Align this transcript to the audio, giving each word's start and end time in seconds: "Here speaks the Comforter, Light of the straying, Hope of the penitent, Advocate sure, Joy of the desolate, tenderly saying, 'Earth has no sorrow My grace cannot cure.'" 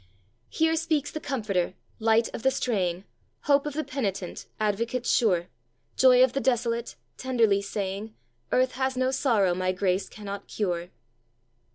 "Here 0.49 0.75
speaks 0.77 1.11
the 1.11 1.19
Comforter, 1.19 1.75
Light 1.99 2.27
of 2.33 2.41
the 2.41 2.49
straying, 2.49 3.03
Hope 3.41 3.67
of 3.67 3.75
the 3.75 3.83
penitent, 3.83 4.47
Advocate 4.59 5.05
sure, 5.05 5.45
Joy 5.95 6.23
of 6.23 6.33
the 6.33 6.39
desolate, 6.39 6.95
tenderly 7.17 7.61
saying, 7.61 8.15
'Earth 8.51 8.71
has 8.71 8.97
no 8.97 9.11
sorrow 9.11 9.53
My 9.53 9.71
grace 9.71 10.09
cannot 10.09 10.47
cure.'" 10.47 10.89